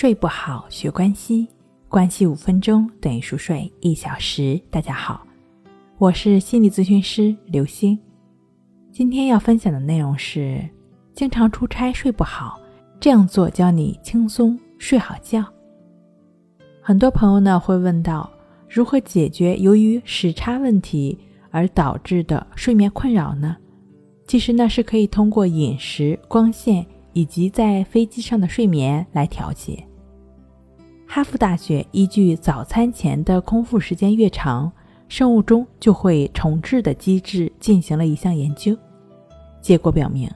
[0.00, 1.46] 睡不好，学关系，
[1.86, 4.58] 关系五分钟等于熟睡一小时。
[4.70, 5.26] 大家好，
[5.98, 7.98] 我是心理咨询师刘星。
[8.90, 10.66] 今天要分享的内容是：
[11.12, 12.58] 经常出差睡不好，
[12.98, 15.44] 这样做教你轻松睡好觉。
[16.80, 18.30] 很多朋友呢会问到，
[18.70, 21.18] 如何解决由于时差问题
[21.50, 23.54] 而导致的睡眠困扰呢？
[24.26, 26.86] 其实呢是可以通过饮食、光线。
[27.12, 29.84] 以及在飞机上的睡眠来调节。
[31.12, 34.70] 哈佛大学依据早餐前的空腹时间越长，
[35.08, 38.78] 生物钟就会重置的机制进行了一项研究。
[39.60, 40.30] 结果表明，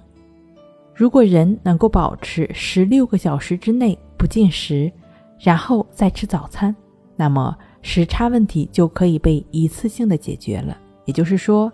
[0.92, 4.91] 如果人能够保持十六个小时之内不进食，
[5.38, 6.75] 然后再吃早餐，
[7.14, 10.77] 那么时差问题就可以被一次性的解决了。
[11.05, 11.72] 也就是说，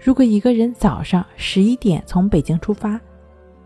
[0.00, 2.98] 如果一个人早上十一点从北京出发，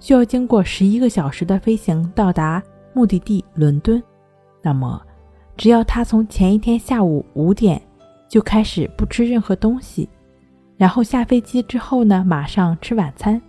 [0.00, 2.60] 需要经过十一个小时的飞行到达
[2.92, 4.02] 目的地伦敦，
[4.66, 5.00] 那么，
[5.56, 7.80] 只要他从前一天下午五点
[8.26, 10.08] 就开始不吃任何东西，
[10.76, 13.40] 然后下飞机之后呢，马上吃晚餐，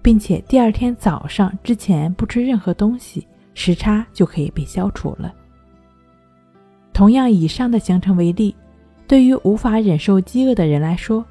[0.00, 5.34] 并且第二天早上之前不吃任何东西，时差就可以被消除了。
[6.94, 8.56] 同样，以上的行程为例，
[9.06, 11.22] 对于无法忍受饥饿的人来说，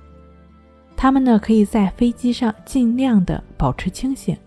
[0.95, 4.37] 他们呢可以在飞机上尽量的保持清醒。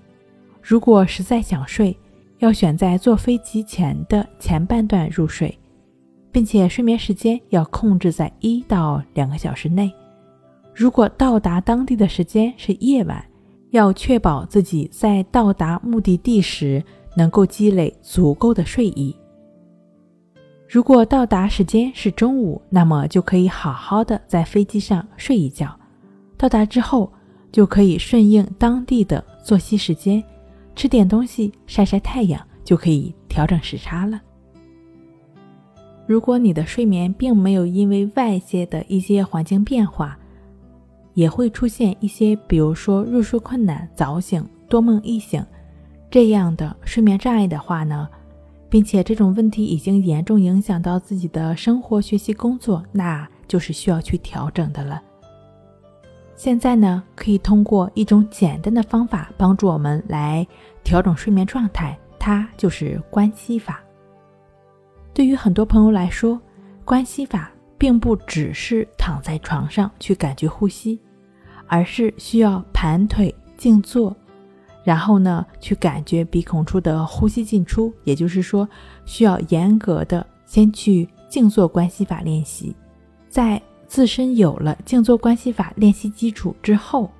[0.62, 1.98] 如果实在想睡，
[2.38, 5.56] 要选在坐飞机前的前半段入睡，
[6.30, 9.92] 并且睡眠时间要控制在一到两个小时内。
[10.74, 13.24] 如果到达当地的时间是夜晚，
[13.70, 16.82] 要确保自己在到达目的地时
[17.16, 19.16] 能够积累足够的睡意。
[20.68, 25.74] 如果到达时间是中午，那么就可以好好的在飞机上睡一觉。
[26.36, 27.10] 到达之后，
[27.50, 30.22] 就可以顺应当地的作息时间。
[30.76, 34.20] 吃点东西，晒晒太阳，就可以调整时差了。
[36.06, 40.16] 如果你的睡眠并没有因为外界的一些环境变化，
[41.14, 45.44] 也会出现一些，比如说入睡困难、早醒、多梦易醒
[46.10, 48.06] 这样的睡眠障碍的话呢，
[48.68, 55.02] 并且这种问题已经严重影响到自己的生活、学习、工作，那就是需要去调整的了。
[56.36, 60.46] 现在呢，可以通过一种简单的方法帮助我们来
[60.84, 63.80] 调整睡眠状态，它就是关系法。
[65.14, 66.38] 对于很多朋友来说，
[66.84, 71.00] 关系法并不只是躺在床上去感觉呼吸，
[71.66, 74.14] 而是需要盘腿静坐，
[74.84, 77.90] 然后呢去感觉鼻孔处的呼吸进出。
[78.04, 78.68] 也就是说，
[79.06, 82.76] 需要严格的先去静坐关系法练习，
[83.30, 83.60] 在。
[83.88, 87.10] 自身有了静坐关系法练习基础之后，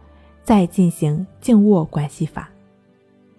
[0.42, 2.48] 再进行静卧关系法。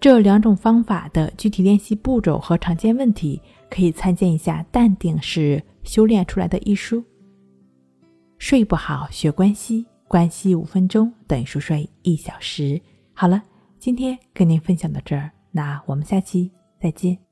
[0.00, 7.02] 这两种方法的具体练习步骤和常见问题，可以参见一下《淡定是修炼出来的》一书。
[8.38, 12.80] 睡不好学关系，关系五分钟等于熟睡一小时。
[13.12, 13.42] 好了，
[13.78, 16.50] 今天跟您分享到这儿，那我们下期
[16.80, 17.27] 再见。